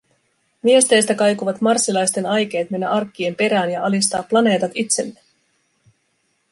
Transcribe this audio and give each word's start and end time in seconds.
Viesteistä 0.63 1.15
kaikuivat 1.15 1.61
Marssilasten 1.61 2.25
aikeet 2.25 2.71
mennä 2.71 2.91
arkkien 2.91 3.35
perään 3.35 3.69
ja 3.71 3.85
alistaa 3.85 4.23
planeetat 4.23 4.71
itselleen. 4.73 5.25